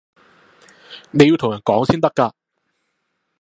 [1.11, 2.33] 你要同人講先得㗎